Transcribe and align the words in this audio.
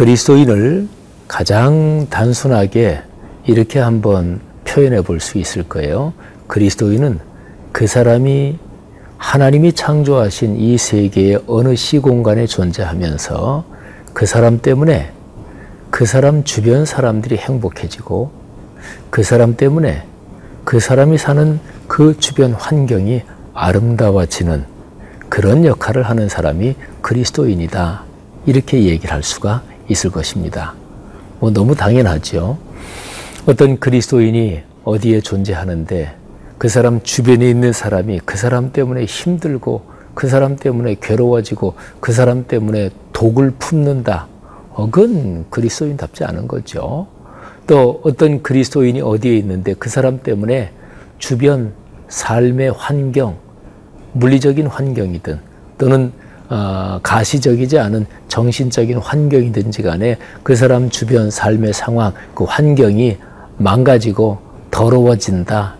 그리스도인을 0.00 0.88
가장 1.28 2.06
단순하게 2.08 3.02
이렇게 3.44 3.78
한번 3.78 4.40
표현해 4.64 5.02
볼 5.02 5.20
수 5.20 5.36
있을 5.36 5.62
거예요. 5.64 6.14
그리스도인은 6.46 7.18
그 7.72 7.86
사람이 7.86 8.58
하나님이 9.18 9.74
창조하신 9.74 10.56
이 10.56 10.78
세계의 10.78 11.42
어느 11.46 11.76
시공간에 11.76 12.46
존재하면서 12.46 13.66
그 14.14 14.24
사람 14.24 14.62
때문에 14.62 15.12
그 15.90 16.06
사람 16.06 16.44
주변 16.44 16.86
사람들이 16.86 17.36
행복해지고 17.36 18.30
그 19.10 19.22
사람 19.22 19.54
때문에 19.54 20.06
그 20.64 20.80
사람이 20.80 21.18
사는 21.18 21.60
그 21.88 22.16
주변 22.18 22.54
환경이 22.54 23.20
아름다워지는 23.52 24.64
그런 25.28 25.66
역할을 25.66 26.04
하는 26.04 26.30
사람이 26.30 26.74
그리스도인이다. 27.02 28.04
이렇게 28.46 28.84
얘기를 28.84 29.12
할 29.14 29.22
수가 29.22 29.68
있을 29.90 30.10
것입니다. 30.10 30.74
뭐 31.40 31.50
너무 31.50 31.74
당연하죠. 31.74 32.58
어떤 33.46 33.78
그리스도인이 33.78 34.62
어디에 34.84 35.20
존재하는데 35.20 36.14
그 36.58 36.68
사람 36.68 37.02
주변에 37.02 37.48
있는 37.48 37.72
사람이 37.72 38.20
그 38.24 38.36
사람 38.36 38.72
때문에 38.72 39.04
힘들고 39.04 39.82
그 40.14 40.28
사람 40.28 40.56
때문에 40.56 40.96
괴로워지고 41.00 41.74
그 42.00 42.12
사람 42.12 42.46
때문에 42.46 42.90
독을 43.12 43.52
품는다. 43.58 44.28
어, 44.70 44.90
그건 44.90 45.46
그리스도인답지 45.50 46.24
않은 46.24 46.46
거죠. 46.48 47.06
또 47.66 48.00
어떤 48.04 48.42
그리스도인이 48.42 49.00
어디에 49.00 49.36
있는데 49.38 49.74
그 49.74 49.88
사람 49.88 50.22
때문에 50.22 50.72
주변 51.18 51.72
삶의 52.08 52.72
환경, 52.72 53.36
물리적인 54.12 54.66
환경이든 54.66 55.40
또는 55.78 56.12
어, 56.50 56.98
가시적이지 57.02 57.78
않은 57.78 58.06
정신적인 58.26 58.98
환경이든지 58.98 59.82
간에 59.82 60.18
그 60.42 60.56
사람 60.56 60.90
주변 60.90 61.30
삶의 61.30 61.72
상황, 61.72 62.12
그 62.34 62.42
환경이 62.42 63.18
망가지고 63.56 64.38
더러워진다. 64.72 65.76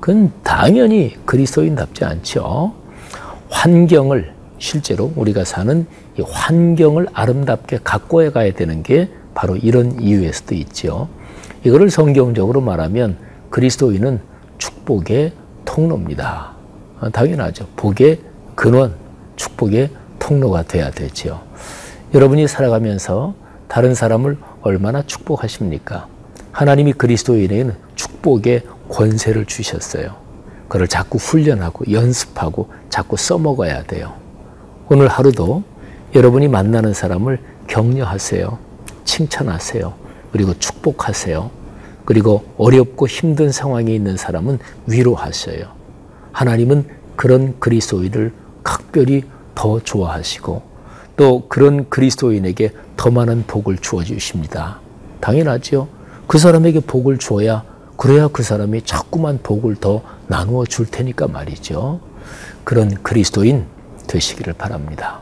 그건 0.00 0.32
당연히 0.42 1.14
그리스도인답지 1.26 2.04
않죠. 2.06 2.72
환경을 3.50 4.32
실제로 4.58 5.12
우리가 5.14 5.44
사는 5.44 5.86
이 6.18 6.22
환경을 6.26 7.06
아름답게 7.12 7.80
가꿔야 7.84 8.30
가야 8.30 8.52
되는 8.52 8.82
게 8.82 9.10
바로 9.34 9.56
이런 9.56 10.00
이유에서도 10.00 10.54
있죠. 10.54 11.08
이거를 11.64 11.90
성경적으로 11.90 12.62
말하면 12.62 13.18
그리스도인은 13.50 14.20
축복의 14.56 15.32
통로입니다. 15.66 16.52
아, 17.00 17.08
당연하죠. 17.10 17.66
복의 17.76 18.20
근원, 18.54 18.94
축복의 19.36 19.90
통로가 20.24 20.62
돼야 20.62 20.90
되지요. 20.90 21.42
여러분이 22.14 22.48
살아가면서 22.48 23.34
다른 23.68 23.94
사람을 23.94 24.38
얼마나 24.62 25.02
축복하십니까? 25.02 26.06
하나님이 26.50 26.94
그리스도인에게는 26.94 27.74
축복의 27.94 28.62
권세를 28.88 29.44
주셨어요. 29.44 30.16
그걸 30.68 30.88
자꾸 30.88 31.18
훈련하고 31.18 31.92
연습하고 31.92 32.70
자꾸 32.88 33.18
써먹어야 33.18 33.82
돼요. 33.82 34.14
오늘 34.88 35.08
하루도 35.08 35.62
여러분이 36.14 36.48
만나는 36.48 36.94
사람을 36.94 37.38
격려하세요. 37.66 38.58
칭찬하세요. 39.04 39.92
그리고 40.32 40.58
축복하세요. 40.58 41.50
그리고 42.06 42.44
어렵고 42.56 43.06
힘든 43.08 43.52
상황에 43.52 43.94
있는 43.94 44.16
사람은 44.16 44.58
위로하셔요. 44.86 45.66
하나님은 46.32 46.88
그런 47.16 47.58
그리스도인을 47.60 48.32
각별히 48.62 49.24
더 49.54 49.80
좋아하시고 49.80 50.62
또 51.16 51.48
그런 51.48 51.88
그리스도인에게 51.88 52.72
더 52.96 53.10
많은 53.10 53.44
복을 53.46 53.78
주어 53.78 54.02
주십니다. 54.02 54.80
당연하죠. 55.20 55.88
그 56.26 56.38
사람에게 56.38 56.80
복을 56.80 57.18
줘야 57.18 57.64
그래야 57.96 58.28
그 58.28 58.42
사람이 58.42 58.82
자꾸만 58.82 59.38
복을 59.42 59.76
더 59.76 60.02
나누어 60.26 60.64
줄 60.66 60.86
테니까 60.86 61.28
말이죠. 61.28 62.00
그런 62.64 62.90
그리스도인 63.02 63.66
되시기를 64.08 64.54
바랍니다. 64.54 65.20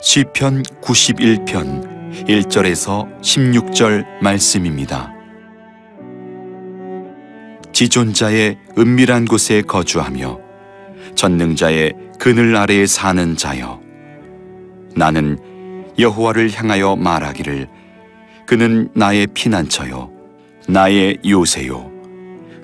시편 0.00 0.62
91편 0.80 1.95
1절에서 2.24 3.20
16절 3.20 4.04
말씀입니다. 4.22 5.12
지존자의 7.72 8.56
은밀한 8.78 9.26
곳에 9.26 9.60
거주하며 9.60 10.40
전능자의 11.14 11.92
그늘 12.18 12.56
아래에 12.56 12.86
사는 12.86 13.36
자여 13.36 13.80
나는 14.94 15.38
여호와를 15.98 16.50
향하여 16.52 16.96
말하기를 16.96 17.68
그는 18.46 18.88
나의 18.94 19.26
피난처요 19.28 20.10
나의 20.68 21.18
요새요 21.26 21.90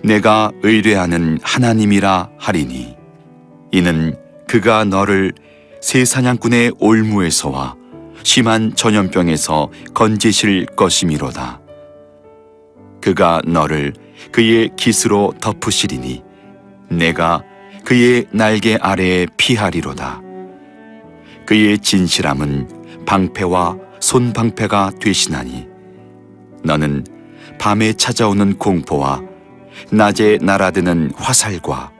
내가 0.02 0.50
의뢰하는 0.62 1.38
하나님이라 1.42 2.30
하리니 2.38 2.96
이는 3.70 4.16
그가 4.48 4.84
너를 4.84 5.32
새 5.80 6.04
사냥꾼의 6.04 6.72
올무에서와 6.78 7.81
심한 8.22 8.74
전염병에서 8.74 9.70
건지실 9.94 10.66
것이미로다. 10.76 11.60
그가 13.00 13.42
너를 13.46 13.92
그의 14.30 14.70
깃으로 14.76 15.34
덮으시리니 15.40 16.22
내가 16.88 17.42
그의 17.84 18.26
날개 18.30 18.78
아래에 18.80 19.26
피하리로다. 19.36 20.22
그의 21.46 21.78
진실함은 21.78 23.04
방패와 23.04 23.76
손방패가 23.98 24.92
되시나니 25.00 25.66
너는 26.62 27.04
밤에 27.58 27.92
찾아오는 27.92 28.56
공포와 28.58 29.22
낮에 29.90 30.38
날아드는 30.40 31.12
화살과 31.16 31.92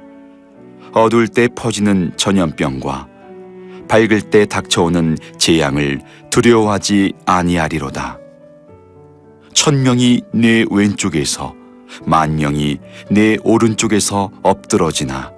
어둘 0.92 1.26
때 1.28 1.48
퍼지는 1.54 2.12
전염병과 2.16 3.08
밝을 3.88 4.22
때 4.22 4.46
닥쳐오는 4.46 5.18
재앙을 5.38 6.00
두려워하지 6.30 7.12
아니하리로다. 7.26 8.18
천 9.52 9.82
명이 9.82 10.22
내 10.32 10.64
왼쪽에서 10.70 11.54
만 12.04 12.36
명이 12.36 12.78
내 13.10 13.36
오른쪽에서 13.44 14.30
엎드러지나 14.42 15.32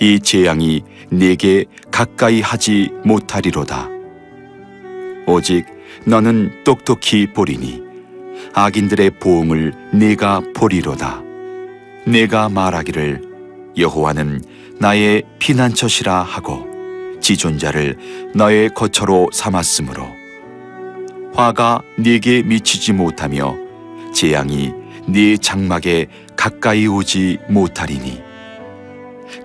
이 0.00 0.20
재앙이 0.20 0.82
내게 1.10 1.64
가까이 1.90 2.40
하지 2.40 2.90
못하리로다. 3.04 3.88
오직 5.26 5.66
너는 6.06 6.64
똑똑히 6.64 7.32
보리니 7.32 7.82
악인들의 8.54 9.18
보응을 9.18 9.72
내가 9.92 10.40
보리로다. 10.54 11.22
내가 12.06 12.48
말하기를 12.48 13.22
여호와는 13.76 14.42
나의 14.78 15.22
피난처시라 15.38 16.22
하고 16.22 16.71
지존자를 17.22 17.96
너의 18.34 18.68
거처로 18.74 19.28
삼았으므로 19.32 20.06
화가 21.34 21.82
네게 21.96 22.42
미치지 22.42 22.92
못하며 22.92 23.56
재앙이 24.12 24.72
네 25.06 25.36
장막에 25.38 26.06
가까이 26.36 26.86
오지 26.86 27.38
못하리니 27.48 28.20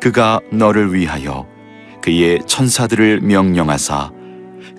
그가 0.02 0.42
너를 0.52 0.94
위하여 0.94 1.48
그의 2.02 2.40
천사들을 2.46 3.22
명령하사 3.22 4.12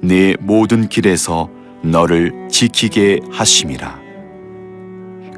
네 0.03 0.35
모든 0.41 0.89
길에서 0.89 1.49
너를 1.83 2.49
지키게 2.51 3.21
하심이라 3.31 4.01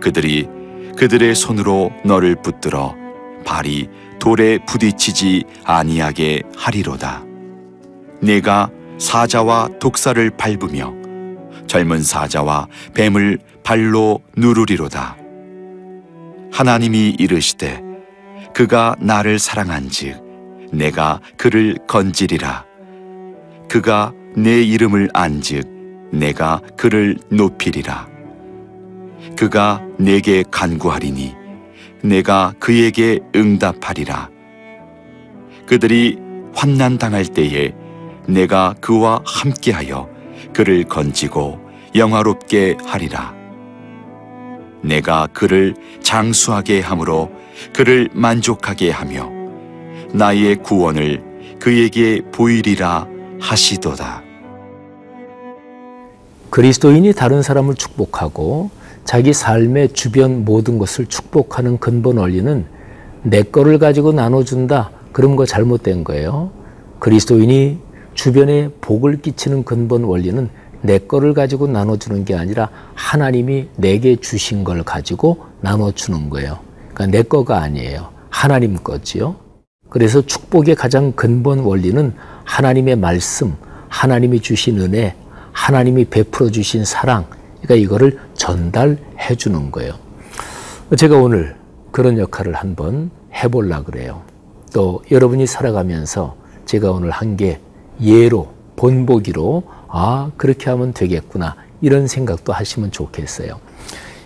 그들이 0.01 0.49
그들의 0.97 1.35
손으로 1.35 1.93
너를 2.05 2.37
붙들어 2.43 2.97
발이 3.45 3.89
돌에 4.19 4.59
부딪히지 4.67 5.45
아니하게 5.65 6.43
하리로다. 6.57 7.30
내가 8.21 8.71
사자와 8.99 9.71
독사를 9.81 10.31
밟으며 10.31 10.93
젊은 11.67 12.03
사자와 12.03 12.67
뱀을 12.95 13.39
발로 13.63 14.21
누르리로다. 14.37 15.17
하나님이 16.53 17.17
이르시되 17.19 17.83
그가 18.55 18.97
나를 18.99 19.39
사랑한즉 19.39 20.71
내가 20.73 21.21
그를 21.37 21.79
건지리라. 21.87 22.65
그가 23.69 24.13
내 24.37 24.63
이름을 24.63 25.11
안즉 25.15 26.11
내가 26.13 26.61
그를 26.77 27.17
높이리라. 27.31 28.09
그가 29.37 29.83
내게 29.99 30.45
간구하리니 30.51 31.35
내가 32.03 32.53
그에게 32.59 33.21
응답하리라. 33.35 34.29
그들이 35.67 36.19
환난 36.55 36.99
당할 36.99 37.25
때에 37.25 37.73
내가 38.31 38.75
그와 38.81 39.23
함께하여 39.25 40.09
그를 40.53 40.85
건지고 40.85 41.59
영화롭게 41.95 42.77
하리라. 42.85 43.35
내가 44.83 45.27
그를 45.33 45.75
장수하게 46.03 46.81
함으로 46.81 47.31
그를 47.75 48.09
만족하게 48.13 48.91
하며 48.91 49.29
나의 50.13 50.57
구원을 50.57 51.23
그에게 51.59 52.23
보이리라 52.33 53.07
하시도다. 53.41 54.23
그리스도인이 56.49 57.13
다른 57.13 57.43
사람을 57.43 57.75
축복하고 57.75 58.71
자기 59.05 59.33
삶의 59.33 59.93
주변 59.93 60.45
모든 60.45 60.79
것을 60.79 61.07
축복하는 61.07 61.79
근본 61.79 62.19
원리는 62.19 62.67
내 63.23 63.43
거를 63.43 63.79
가지고 63.79 64.13
나눠준다. 64.13 64.91
그런 65.13 65.37
거 65.37 65.45
잘못된 65.45 66.05
거예요. 66.05 66.51
그리스도인이 67.01 67.90
주변에 68.21 68.69
복을 68.83 69.23
끼치는 69.23 69.65
근본 69.65 70.05
원리는 70.05 70.51
내 70.83 70.99
거를 70.99 71.33
가지고 71.33 71.69
나눠주는 71.69 72.27
게 72.27 72.35
아니라 72.35 72.69
하나님이 72.95 73.71
내게 73.77 74.17
주신 74.17 74.63
걸 74.63 74.83
가지고 74.83 75.47
나눠주는 75.63 76.29
거예요. 76.29 76.59
그러니까 76.93 77.07
내 77.07 77.23
거가 77.23 77.63
아니에요. 77.63 78.11
하나님 78.29 78.77
거지요. 78.77 79.37
그래서 79.89 80.21
축복의 80.21 80.75
가장 80.75 81.13
근본 81.13 81.61
원리는 81.61 82.13
하나님의 82.45 82.97
말씀, 82.97 83.55
하나님이 83.89 84.41
주신 84.41 84.79
은혜, 84.79 85.17
하나님이 85.53 86.05
베풀어 86.05 86.51
주신 86.51 86.85
사랑, 86.85 87.25
그러니까 87.63 87.77
이거를 87.77 88.19
전달해 88.35 89.35
주는 89.39 89.71
거예요. 89.71 89.95
제가 90.95 91.17
오늘 91.17 91.57
그런 91.91 92.19
역할을 92.19 92.53
한번 92.53 93.11
해보려 93.33 93.83
그래요. 93.83 94.21
또 94.75 95.03
여러분이 95.11 95.47
살아가면서 95.47 96.37
제가 96.67 96.91
오늘 96.91 97.11
한 97.11 97.39
게 97.39 97.59
예로, 98.01 98.53
본보기로 98.77 99.65
아, 99.89 100.31
그렇게 100.37 100.71
하면 100.71 100.93
되겠구나. 100.93 101.57
이런 101.81 102.07
생각도 102.07 102.53
하시면 102.53 102.93
좋겠어요. 102.93 103.61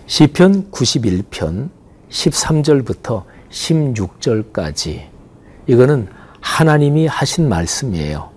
시편 0.07 0.71
91편 0.71 1.69
13절부터 2.09 3.23
16절까지 3.49 5.07
이거는 5.67 6.07
하나님이 6.41 7.07
하신 7.07 7.49
말씀이에요. 7.49 8.29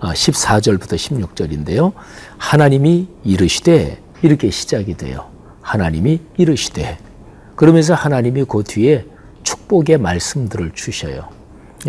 14절부터 0.00 0.94
16절인데요. 0.94 1.92
하나님이 2.38 3.08
이르시되 3.24 4.00
이렇게 4.22 4.50
시작이 4.50 4.96
돼요. 4.96 5.30
하나님이 5.62 6.20
이르시되 6.36 6.98
그러면서 7.56 7.94
하나님이 7.94 8.44
그 8.44 8.62
뒤에 8.62 9.06
축복의 9.42 9.98
말씀들을 9.98 10.72
주셔요. 10.74 11.28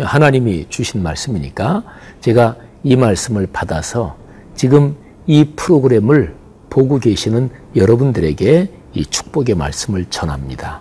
하나님이 0.00 0.66
주신 0.68 1.02
말씀이니까 1.02 1.84
제가 2.20 2.56
이 2.82 2.96
말씀을 2.96 3.48
받아서 3.52 4.16
지금 4.54 4.96
이 5.26 5.44
프로그램을 5.56 6.34
보고 6.70 6.98
계시는 6.98 7.50
여러분들에게 7.76 8.72
이 8.94 9.04
축복의 9.04 9.54
말씀을 9.54 10.06
전합니다. 10.06 10.80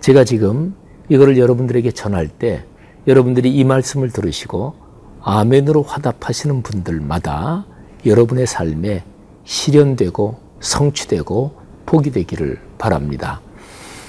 제가 0.00 0.24
지금 0.24 0.74
이거를 1.08 1.38
여러분들에게 1.38 1.90
전할 1.92 2.28
때 2.28 2.64
여러분들이 3.06 3.50
이 3.50 3.64
말씀을 3.64 4.10
들으시고 4.10 4.74
아멘으로 5.22 5.82
화답하시는 5.82 6.62
분들마다 6.62 7.66
여러분의 8.06 8.46
삶에 8.46 9.04
실현되고 9.44 10.38
성취되고 10.60 11.52
복이 11.86 12.10
되기를 12.12 12.60
바랍니다. 12.78 13.40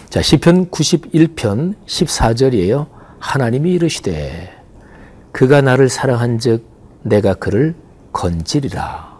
자, 0.09 0.21
시편 0.21 0.69
91편 0.69 1.75
14절이에요. 1.85 2.87
하나님이 3.19 3.71
이르시되 3.73 4.51
그가 5.31 5.61
나를 5.61 5.89
사랑한즉 5.89 6.68
내가 7.03 7.33
그를 7.33 7.75
건지리라. 8.11 9.19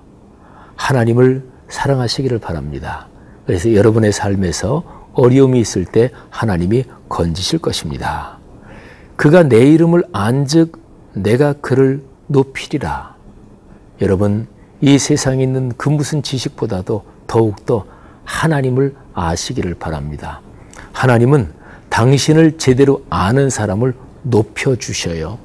하나님을 0.76 1.46
사랑하시기를 1.68 2.40
바랍니다. 2.40 3.08
그래서 3.46 3.74
여러분의 3.74 4.12
삶에서 4.12 4.84
어려움이 5.14 5.60
있을 5.60 5.86
때 5.86 6.12
하나님이 6.30 6.86
건지실 7.10 7.60
것입니다. 7.60 8.38
그가 9.16 9.44
내 9.44 9.58
이름을 9.72 10.04
안즉 10.14 10.80
내가 11.14 11.54
그를 11.54 12.04
높이리라. 12.28 13.16
여러분, 14.02 14.48
이 14.82 14.98
세상에 14.98 15.44
있는 15.44 15.74
그 15.76 15.90
무슨 15.90 16.24
지식보다도 16.24 17.04
더욱더 17.28 17.86
하나님을 18.24 18.96
아시기를 19.14 19.76
바랍니다. 19.76 20.42
하나님은 20.94 21.52
당신을 21.90 22.58
제대로 22.58 23.04
아는 23.10 23.50
사람을 23.50 23.94
높여 24.22 24.76
주셔요. 24.76 25.38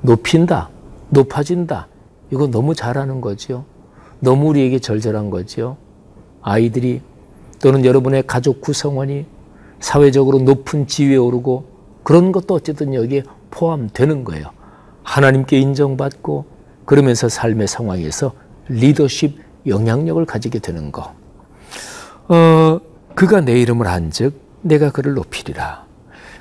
높인다, 0.00 0.70
높아진다. 1.10 1.88
이거 2.30 2.48
너무 2.48 2.74
잘하는 2.74 3.20
거지요. 3.20 3.64
너무 4.20 4.48
우리에게 4.48 4.78
절절한 4.78 5.30
거지요. 5.30 5.76
아이들이 6.42 7.00
또는 7.60 7.84
여러분의 7.84 8.26
가족 8.26 8.60
구성원이 8.60 9.26
사회적으로 9.80 10.38
높은 10.38 10.86
지위에 10.86 11.16
오르고 11.16 11.64
그런 12.02 12.32
것도 12.32 12.54
어쨌든 12.54 12.94
여기에 12.94 13.24
포함되는 13.50 14.24
거예요. 14.24 14.50
하나님께 15.02 15.58
인정받고 15.58 16.46
그러면서 16.84 17.28
삶의 17.28 17.68
상황에서 17.68 18.32
리더십 18.68 19.38
영향력을 19.66 20.24
가지게 20.24 20.58
되는 20.60 20.92
거. 20.92 21.14
어, 22.28 22.80
그가 23.14 23.40
내 23.40 23.60
이름을 23.60 23.86
한즉 23.86 24.34
내가 24.62 24.90
그를 24.90 25.14
높이리라. 25.14 25.84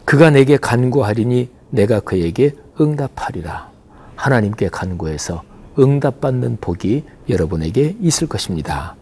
그가 0.03 0.29
내게 0.29 0.57
간구하리니 0.57 1.49
내가 1.71 1.99
그에게 1.99 2.53
응답하리라. 2.79 3.74
하나님께 4.15 4.69
간구해서 4.69 5.43
응답받는 5.77 6.57
복이 6.61 7.03
여러분에게 7.29 7.95
있을 7.99 8.27
것입니다. 8.27 8.95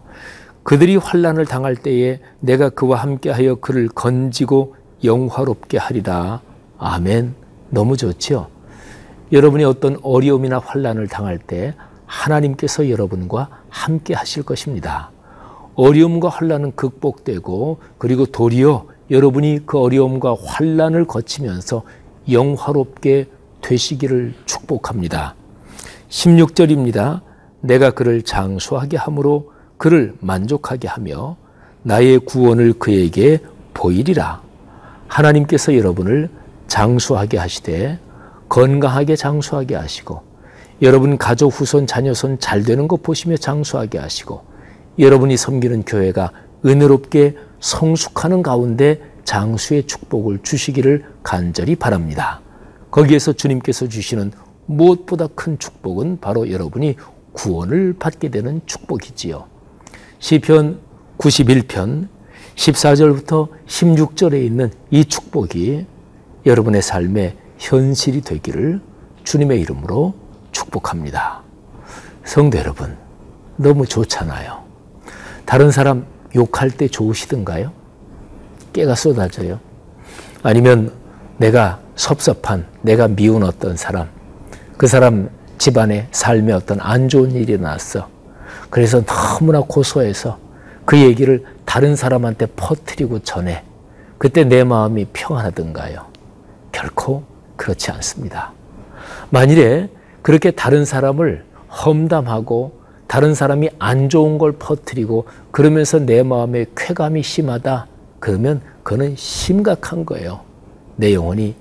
그들이 0.62 0.96
환란을 0.96 1.44
당할 1.46 1.76
때에 1.76 2.20
내가 2.40 2.70
그와 2.70 2.98
함께하여 2.98 3.56
그를 3.56 3.88
건지고 3.88 4.76
영화롭게 5.04 5.78
하리라. 5.78 6.40
아멘. 6.78 7.34
너무 7.70 7.96
좋죠. 7.96 8.48
여러분이 9.30 9.64
어떤 9.64 9.98
어려움이나 10.02 10.58
환란을 10.58 11.08
당할 11.08 11.38
때 11.38 11.74
하나님께서 12.06 12.88
여러분과 12.88 13.48
함께 13.68 14.14
하실 14.14 14.42
것입니다. 14.42 15.10
어려움과 15.74 16.28
환란은 16.28 16.72
극복되고 16.76 17.78
그리고 17.98 18.26
도리어 18.26 18.86
여러분이 19.10 19.66
그 19.66 19.78
어려움과 19.78 20.36
환란을 20.42 21.06
거치면서 21.06 21.82
영화롭게 22.30 23.26
되시기를 23.64 24.34
축복합니다. 24.44 25.34
16절입니다. 26.10 27.22
내가 27.60 27.90
그를 27.90 28.22
장수하게 28.22 28.98
함으로 28.98 29.52
그를 29.78 30.14
만족하게 30.20 30.86
하며 30.86 31.36
나의 31.82 32.18
구원을 32.18 32.74
그에게 32.74 33.38
보이리라. 33.72 34.42
하나님께서 35.08 35.74
여러분을 35.76 36.28
장수하게 36.66 37.38
하시되 37.38 37.98
건강하게 38.48 39.16
장수하게 39.16 39.74
하시고 39.76 40.22
여러분 40.82 41.16
가족 41.16 41.48
후손 41.48 41.86
자녀손 41.86 42.38
잘 42.40 42.62
되는 42.62 42.86
거 42.86 42.96
보시며 42.96 43.36
장수하게 43.36 43.98
하시고 43.98 44.42
여러분이 44.98 45.36
섬기는 45.36 45.84
교회가 45.84 46.30
은혜롭게 46.64 47.36
성숙하는 47.60 48.42
가운데 48.42 49.00
장수의 49.24 49.84
축복을 49.86 50.40
주시기를 50.42 51.04
간절히 51.22 51.74
바랍니다. 51.76 52.43
거기에서 52.94 53.32
주님께서 53.32 53.88
주시는 53.88 54.30
무엇보다 54.66 55.26
큰 55.34 55.58
축복은 55.58 56.20
바로 56.20 56.48
여러분이 56.52 56.94
구원을 57.32 57.96
받게 57.98 58.28
되는 58.28 58.60
축복이지요. 58.66 59.48
시편 60.20 60.78
91편 61.18 62.06
14절부터 62.54 63.48
16절에 63.66 64.44
있는 64.44 64.70
이 64.92 65.04
축복이 65.04 65.86
여러분의 66.46 66.82
삶에 66.82 67.36
현실이 67.58 68.20
되기를 68.20 68.80
주님의 69.24 69.60
이름으로 69.62 70.14
축복합니다. 70.52 71.42
성도 72.22 72.58
여러분, 72.58 72.96
너무 73.56 73.86
좋잖아요. 73.86 74.62
다른 75.44 75.72
사람 75.72 76.06
욕할 76.36 76.70
때 76.70 76.86
좋으시던가요? 76.86 77.72
깨가 78.72 78.94
쏟아져요. 78.94 79.58
아니면 80.44 80.92
내가 81.38 81.83
섭섭한, 81.96 82.66
내가 82.82 83.08
미운 83.08 83.42
어떤 83.42 83.76
사람, 83.76 84.08
그 84.76 84.86
사람 84.86 85.28
집안에 85.58 86.08
삶에 86.10 86.52
어떤 86.52 86.80
안 86.80 87.08
좋은 87.08 87.32
일이 87.32 87.58
났어. 87.58 88.08
그래서 88.70 89.02
너무나 89.04 89.60
고소해서 89.60 90.38
그 90.84 90.98
얘기를 90.98 91.44
다른 91.64 91.96
사람한테 91.96 92.46
퍼뜨리고 92.56 93.20
전해. 93.20 93.62
그때 94.18 94.44
내 94.44 94.64
마음이 94.64 95.06
평안하던가요? 95.12 96.06
결코 96.72 97.22
그렇지 97.56 97.90
않습니다. 97.92 98.52
만일에 99.30 99.88
그렇게 100.22 100.50
다른 100.50 100.84
사람을 100.84 101.44
험담하고 101.84 102.80
다른 103.06 103.34
사람이 103.34 103.70
안 103.78 104.08
좋은 104.08 104.38
걸 104.38 104.52
퍼뜨리고 104.52 105.26
그러면서 105.50 105.98
내 105.98 106.22
마음에 106.22 106.66
쾌감이 106.76 107.22
심하다. 107.22 107.86
그러면 108.18 108.60
그는 108.82 109.14
심각한 109.16 110.04
거예요. 110.04 110.40
내 110.96 111.14
영혼이 111.14 111.54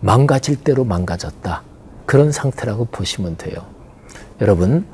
망가질 0.00 0.62
대로 0.62 0.84
망가졌다. 0.84 1.62
그런 2.06 2.32
상태라고 2.32 2.86
보시면 2.86 3.36
돼요. 3.36 3.66
여러분, 4.40 4.86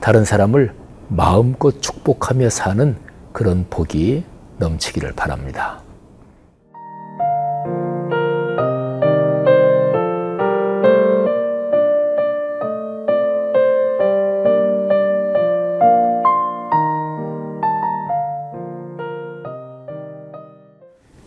다른 0.00 0.24
사람을 0.24 0.74
마음껏 1.08 1.82
축복하며 1.82 2.48
사는 2.48 2.96
그런 3.32 3.66
복이 3.68 4.24
넘치기를 4.58 5.12
바랍니다. 5.12 5.80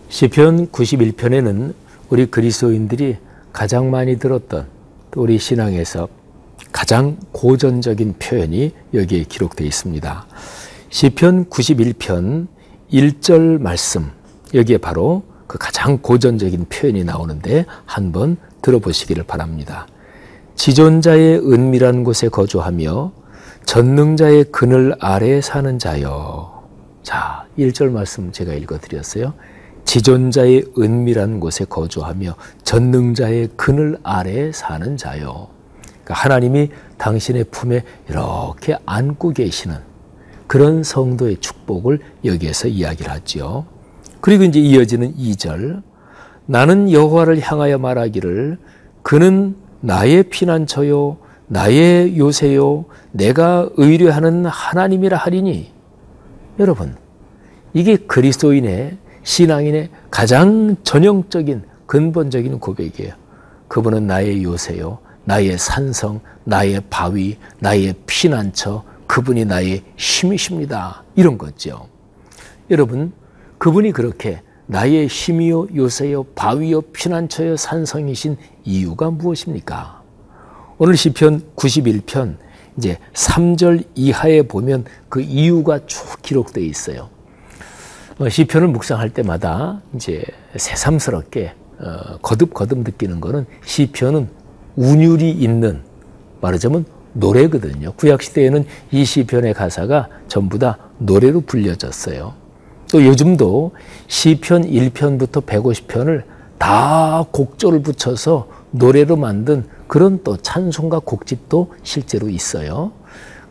시편 0.10 0.68
91편에는 0.68 1.74
우리 2.10 2.26
그리스도인들이 2.28 3.18
가장 3.52 3.90
많이 3.90 4.18
들었던 4.20 4.68
또 5.12 5.22
우리 5.22 5.40
신앙에서 5.40 6.08
가장 6.72 7.18
고전적인 7.32 8.16
표현이 8.20 8.74
여기에 8.94 9.24
기록되어 9.24 9.66
있습니다. 9.66 10.28
시편 10.90 11.50
91편 11.50 12.48
1절 12.92 13.60
말씀 13.60 14.12
여기에 14.54 14.78
바로 14.78 15.24
그 15.48 15.58
가장 15.58 15.98
고전적인 15.98 16.66
표현이 16.70 17.04
나오는데 17.04 17.66
한번 17.86 18.38
들어보시기를 18.62 19.24
바랍니다. 19.24 19.88
지존자의 20.56 21.40
은밀한 21.40 22.04
곳에 22.04 22.30
거주하며 22.30 23.12
전능자의 23.66 24.46
그늘 24.52 24.96
아래에 25.00 25.42
사는 25.42 25.78
자여. 25.80 26.64
자, 27.04 27.46
1절 27.58 27.90
말씀 27.90 28.32
제가 28.32 28.54
읽어 28.54 28.78
드렸어요. 28.80 29.34
지존자의 29.86 30.65
은밀한 30.77 31.39
곳에 31.39 31.65
거주하며 31.65 32.36
전능자의 32.63 33.50
그늘 33.56 33.98
아래에 34.04 34.51
사는 34.51 34.98
자요. 34.98 35.48
그러니까 36.04 36.13
하나님이 36.13 36.70
당신의 36.98 37.46
품에 37.46 37.84
이렇게 38.10 38.77
안고 38.86 39.32
계시는 39.32 39.75
그런 40.48 40.84
성도의 40.84 41.38
축복을 41.38 42.00
여기에서 42.25 42.68
이야기를 42.68 43.12
하지요. 43.12 43.65
그리고 44.22 44.44
이제 44.44 44.60
이어지는 44.60 45.15
2절. 45.15 45.82
나는 46.46 46.92
여호와를 46.92 47.39
향하여 47.39 47.77
말하기를 47.77 48.60
그는 49.01 49.56
나의 49.82 50.24
피난처요 50.24 51.18
나의 51.48 52.18
요새요 52.18 52.86
내가 53.12 53.70
의뢰하는 53.77 54.46
하나님이라 54.46 55.18
하리니 55.18 55.72
여러분 56.60 56.96
이게 57.74 57.98
그리스도인의 57.98 58.98
신앙인의 59.25 59.89
가장 60.10 60.77
전형적인 60.84 61.63
근본적인 61.88 62.60
고백이에요. 62.60 63.13
그분은 63.67 64.08
나의 64.08 64.44
요새요, 64.44 65.00
나의 65.25 65.58
산성, 65.58 66.22
나의 66.44 66.82
바위, 66.89 67.38
나의 67.60 67.96
피난처, 68.05 68.84
그분이 69.08 69.46
나의 69.46 69.84
힘이십니다. 69.98 71.03
이런 71.15 71.38
거죠. 71.38 71.88
여러분, 72.70 73.12
그분이 73.58 73.91
그렇게 73.91 74.41
나의 74.67 75.08
힘이요, 75.08 75.75
요새요, 75.75 76.24
바위요, 76.36 76.82
피난처요, 76.82 77.58
산성이신 77.58 78.38
이유가 78.63 79.10
무엇입니까? 79.10 80.03
오늘 80.77 80.96
시편 80.96 81.41
91편 81.55 82.38
이제 82.77 83.00
3절 83.13 83.86
이하에 83.96 84.44
보면 84.44 84.86
그 85.10 85.22
이유가 85.22 85.79
쭉 85.88 86.22
기록되어 86.22 86.63
있어요. 86.63 87.15
어, 88.18 88.30
시편을 88.30 88.70
묵상할 88.70 89.10
때마다 89.10 89.82
이제 89.94 90.24
새삼스럽게 90.56 91.54
어, 91.80 92.18
거듭 92.22 92.54
거듭 92.54 92.80
느끼는 92.80 93.20
거는 93.20 93.46
시편은 93.66 94.30
운율이 94.78 95.32
있는 95.32 95.82
말하자면 96.40 96.86
노래거든요. 97.14 97.94
구약 97.94 98.22
시대에는 98.22 98.66
이 98.92 99.04
시편의 99.04 99.54
가사가 99.54 100.08
전부 100.28 100.60
다 100.60 100.78
노래로 101.00 101.42
불려졌어요. 101.42 102.34
또 102.92 103.04
요즘도 103.04 103.72
시편 104.08 104.70
1편부터 104.70 105.46
150편을 105.46 106.24
다 106.58 107.26
곡조를 107.32 107.82
붙여서 107.82 108.48
노래로 108.72 109.18
만든 109.18 109.66
그런 109.88 110.22
또 110.24 110.38
찬송가 110.38 111.00
곡집도 111.00 111.74
실제로 111.84 112.30
있어요. 112.30 112.92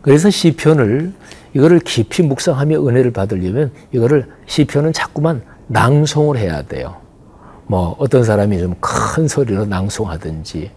그래서 0.01 0.29
시편을 0.29 1.13
이거를 1.55 1.79
깊이 1.79 2.21
묵상하며 2.21 2.85
은혜를 2.85 3.11
받으려면 3.11 3.71
이거를 3.91 4.27
시편은 4.45 4.93
자꾸만 4.93 5.41
낭송을 5.67 6.37
해야 6.37 6.61
돼요. 6.61 6.97
뭐 7.67 7.95
어떤 7.97 8.23
사람이 8.23 8.59
좀 8.59 8.75
큰 8.79 9.27
소리로 9.27 9.65
낭송하든지 9.65 10.69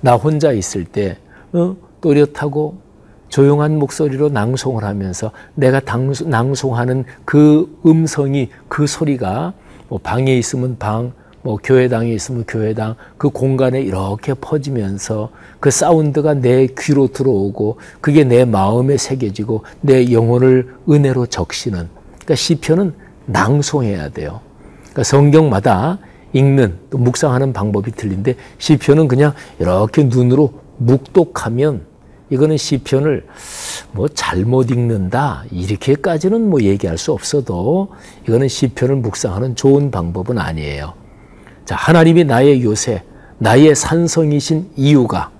나 0.00 0.14
혼자 0.14 0.50
있을 0.52 0.84
때 0.84 1.18
어? 1.52 1.76
또렷하고 2.00 2.78
조용한 3.28 3.78
목소리로 3.78 4.30
낭송을 4.30 4.82
하면서 4.84 5.30
내가 5.54 5.80
낭송하는 6.26 7.04
그 7.24 7.78
음성이 7.86 8.48
그 8.68 8.86
소리가 8.86 9.52
뭐 9.88 10.00
방에 10.02 10.36
있으면 10.36 10.76
방, 10.78 11.12
뭐 11.42 11.58
교회당에 11.62 12.12
있으면 12.12 12.44
교회당 12.46 12.94
그 13.18 13.28
공간에 13.28 13.80
이렇게 13.80 14.32
퍼지면서 14.34 15.30
그 15.60 15.70
사운드가 15.70 16.34
내 16.34 16.68
귀로 16.78 17.08
들어오고 17.08 17.78
그게 18.00 18.24
내 18.24 18.44
마음에 18.44 18.96
새겨지고 18.96 19.64
내 19.80 20.12
영혼을 20.12 20.74
은혜로 20.88 21.26
적시는 21.26 21.88
그러니까 22.10 22.34
시편은 22.36 22.94
낭송해야 23.26 24.10
돼요. 24.10 24.40
그러니까 24.80 25.04
성경마다 25.04 25.98
읽는 26.32 26.78
또 26.90 26.98
묵상하는 26.98 27.52
방법이 27.52 27.92
틀린데 27.92 28.36
시편은 28.58 29.08
그냥 29.08 29.34
이렇게 29.58 30.04
눈으로 30.04 30.52
묵독하면 30.78 31.92
이거는 32.30 32.56
시편을 32.56 33.26
뭐 33.92 34.08
잘못 34.08 34.70
읽는다 34.70 35.44
이렇게까지는 35.50 36.48
뭐 36.48 36.62
얘기할 36.62 36.96
수 36.96 37.12
없어도 37.12 37.88
이거는 38.26 38.48
시편을 38.48 38.96
묵상하는 38.96 39.54
좋은 39.54 39.90
방법은 39.90 40.38
아니에요. 40.38 41.01
자, 41.64 41.76
하나님이 41.76 42.24
나의 42.24 42.62
요새, 42.62 43.04
나의 43.38 43.74
산성이신 43.74 44.72
이유가 44.76 45.30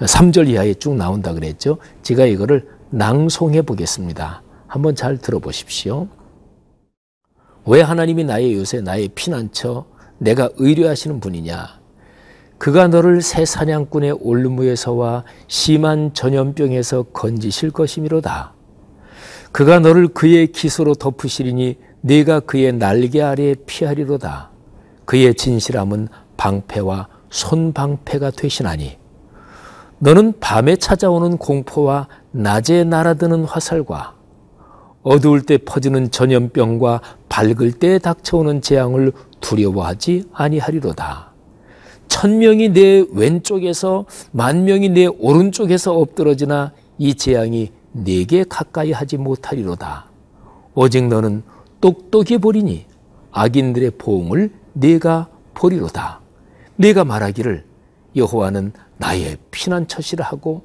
3절 0.00 0.48
이하에 0.48 0.74
쭉 0.74 0.94
나온다 0.94 1.32
그랬죠. 1.32 1.78
제가 2.02 2.26
이거를 2.26 2.68
낭송해 2.90 3.62
보겠습니다. 3.62 4.42
한번 4.66 4.94
잘 4.94 5.18
들어보십시오. 5.18 6.08
왜 7.66 7.80
하나님이 7.80 8.24
나의 8.24 8.54
요새, 8.54 8.80
나의 8.80 9.08
피난처, 9.14 9.86
내가 10.18 10.50
의뢰하시는 10.56 11.20
분이냐? 11.20 11.80
그가 12.58 12.88
너를 12.88 13.20
새 13.20 13.44
사냥꾼의 13.44 14.18
올무에서와 14.20 15.24
심한 15.48 16.12
전염병에서 16.14 17.04
건지실 17.12 17.70
것이미로다. 17.70 18.54
그가 19.52 19.80
너를 19.80 20.08
그의 20.08 20.48
기소로 20.48 20.94
덮으시리니 20.94 21.78
네가 22.00 22.40
그의 22.40 22.72
날개 22.72 23.22
아래 23.22 23.54
피하리로다. 23.66 24.53
그의 25.04 25.34
진실함은 25.34 26.08
방패와 26.36 27.08
손방패가 27.30 28.30
되시나니 28.30 28.98
너는 29.98 30.34
밤에 30.40 30.76
찾아오는 30.76 31.36
공포와 31.38 32.08
낮에 32.30 32.84
날아드는 32.84 33.44
화살과 33.44 34.14
어두울 35.02 35.42
때 35.42 35.58
퍼지는 35.58 36.10
전염병과 36.10 37.00
밝을 37.28 37.72
때 37.72 37.98
닥쳐오는 37.98 38.62
재앙을 38.62 39.12
두려워하지 39.40 40.30
아니하리로다. 40.32 41.32
천 42.08 42.38
명이 42.38 42.70
내 42.70 43.04
왼쪽에서 43.12 44.06
만 44.32 44.64
명이 44.64 44.88
내 44.90 45.06
오른쪽에서 45.06 45.94
엎드러지나 45.94 46.72
이 46.96 47.14
재앙이 47.14 47.70
내게 47.92 48.44
가까이 48.44 48.92
하지 48.92 49.18
못하리로다. 49.18 50.06
오직 50.74 51.06
너는 51.06 51.42
똑똑히 51.80 52.38
보리니 52.38 52.86
악인들의 53.30 53.92
포옹을 53.98 54.50
네가 54.74 55.28
보리로다. 55.54 56.20
네가 56.76 57.04
말하기를 57.04 57.64
여호와는 58.16 58.72
나의 58.98 59.38
피난처시라 59.50 60.24
하고 60.24 60.64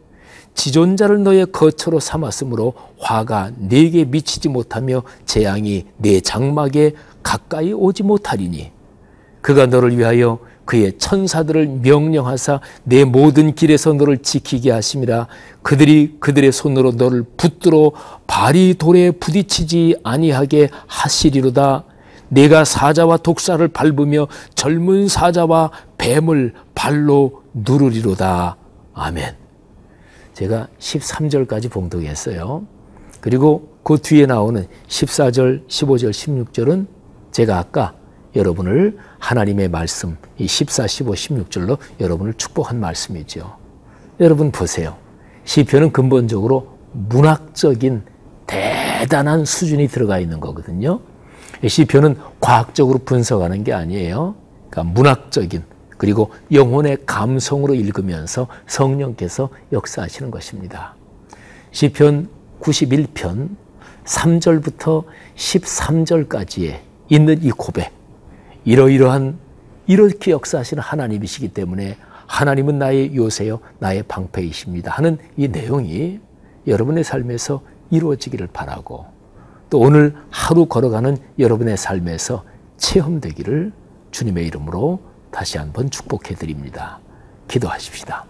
지존자를 0.56 1.24
너의 1.24 1.48
거처로 1.52 2.00
삼았으므로 2.00 2.74
화가 3.00 3.52
네게 3.58 4.06
미치지 4.06 4.50
못하며 4.50 5.04
재앙이 5.26 5.86
네 5.98 6.20
장막에 6.20 6.94
가까이 7.24 7.72
오지 7.72 8.04
못하리니 8.04 8.72
그가 9.42 9.68
너를 9.68 9.98
위하여 9.98 10.40
그의 10.66 10.98
천사들을 10.98 11.80
명령하사 11.82 12.60
내 12.84 13.04
모든 13.04 13.56
길에서 13.56 13.94
너를 13.94 14.20
지키게 14.20 14.72
하심이라 14.72 15.28
그들이 15.64 16.18
그들의 16.20 16.52
손으로 16.52 16.92
너를 16.92 17.24
붙들어 17.38 17.92
발이 18.28 18.76
돌에 18.78 19.12
부딪히지 19.12 19.98
아니하게 20.04 20.70
하시리로다 20.88 21.86
내가 22.30 22.64
사자와 22.64 23.18
독사를 23.18 23.68
밟으며 23.68 24.28
젊은 24.56 25.08
사자와 25.08 25.72
뱀을 25.98 26.54
발로 26.76 27.44
누르리로다. 27.54 28.58
아멘. 28.94 29.36
제가 30.34 30.68
13절까지 30.80 31.70
봉독했어요. 31.70 32.66
그리고 33.20 33.74
그 33.84 33.98
뒤에 33.98 34.26
나오는 34.26 34.68
14절, 34.88 35.68
15절, 35.68 36.12
16절은 36.12 36.88
제가 37.32 37.58
아까 37.58 37.94
여러분을 38.36 38.98
하나님의 39.18 39.70
말씀, 39.70 40.18
이 40.38 40.48
14, 40.48 40.88
15, 40.88 41.12
16절로 41.14 41.78
여러분을 42.00 42.34
축복한 42.36 42.80
말씀이죠. 42.80 43.58
여러분 44.20 44.52
보세요. 44.52 44.96
시편은 45.46 45.92
근본적으로 45.92 46.78
문학적인 46.92 48.04
대단한 48.46 49.46
수준이 49.46 49.88
들어가 49.88 50.20
있는 50.20 50.40
거거든요. 50.40 51.00
시편은 51.68 52.18
과학적으로 52.40 53.00
분석하는 53.00 53.64
게 53.64 53.74
아니에요. 53.74 54.36
그러니까 54.70 54.94
문학적인 54.94 55.64
그리고 55.98 56.32
영혼의 56.52 57.00
감성으로 57.06 57.74
읽으면서 57.76 58.48
성령께서 58.68 59.50
역사하시는 59.74 60.32
것입니다. 60.32 60.96
시편 61.72 62.30
91편 62.62 63.50
3절부터 64.06 65.04
13절까지에 65.36 66.80
있는 67.10 67.44
이 67.44 67.52
고백. 67.52 67.92
이러이러한 68.66 69.38
이렇게 69.88 70.32
역사하시는 70.32 70.82
하나님이시기 70.82 71.50
때문에 71.50 71.98
하나님은 72.28 72.80
나의 72.80 73.16
요새요, 73.16 73.60
나의 73.80 74.04
방패이십니다. 74.04 74.92
하는 74.92 75.18
이 75.36 75.48
내용이 75.48 76.20
여러분의 76.68 77.04
삶에서 77.04 77.62
이루어지기를 77.90 78.48
바라고 78.54 79.06
또 79.70 79.80
오늘 79.80 80.16
하루 80.30 80.66
걸어가는 80.66 81.18
여러분의 81.38 81.78
삶에서 81.78 82.44
체험되기를 82.78 83.72
주님의 84.12 84.48
이름으로 84.48 85.00
다시 85.32 85.58
한번 85.58 85.90
축복해 85.90 86.36
드립니다. 86.36 87.00
기도하십시다. 87.48 88.26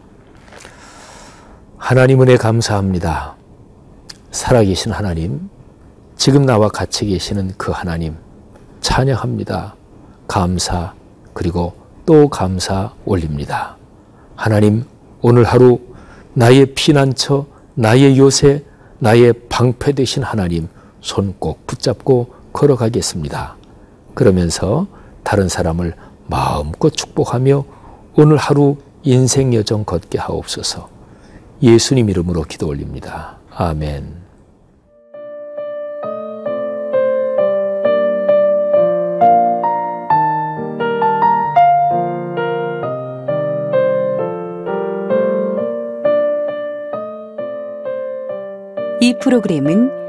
하나님 1.78 2.22
은혜 2.22 2.36
감사합니다. 2.36 3.36
살아계신 4.32 4.92
하나님, 4.92 5.50
지금 6.18 6.46
나와 6.46 6.68
같이 6.68 7.06
계시는 7.06 7.54
그 7.58 7.72
하나님, 7.72 8.18
찬양합니다. 8.82 9.76
감사, 10.28 10.94
그리고 11.34 11.74
또 12.06 12.28
감사 12.28 12.94
올립니다. 13.06 13.78
하나님, 14.36 14.84
오늘 15.22 15.46
하루 15.46 15.80
나의 16.34 16.74
피난처, 16.76 17.46
나의 17.76 18.18
요새, 18.18 18.64
나의 19.00 19.34
방패 19.48 19.94
되신 19.94 20.24
하나님, 20.24 20.68
손 21.02 21.34
꼭 21.40 21.66
붙잡고 21.68 22.34
걸어가겠습니다. 22.54 23.56
그러면서 24.14 24.88
다른 25.24 25.48
사람을 25.48 25.96
마음껏 26.28 26.90
축복하며 26.90 27.66
오늘 28.18 28.38
하루 28.38 28.78
인생 29.04 29.54
여정 29.54 29.86
걷게 29.86 30.18
하옵소서. 30.18 30.90
예수님 31.62 32.10
이름으로 32.10 32.44
기도 32.44 32.68
올립니다. 32.68 33.38
아멘. 33.52 34.20
이 49.02 49.14
프로그램은 49.22 50.09